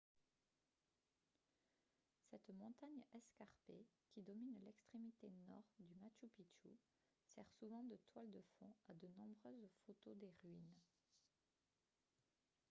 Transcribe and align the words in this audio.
cette 2.31 2.49
montagne 2.55 3.03
escarpée 3.13 3.85
qui 4.09 4.23
domine 4.23 4.59
l'extrémité 4.65 5.29
nord 5.47 5.61
du 5.77 5.93
machu 6.01 6.27
picchu 6.29 6.75
sert 7.27 7.47
souvent 7.59 7.83
de 7.83 7.99
toile 8.11 8.31
de 8.31 8.41
fond 8.57 8.73
à 8.89 8.95
de 8.95 9.07
nombreuses 9.19 9.77
photos 9.85 10.17
des 10.17 10.33
ruines 10.43 10.79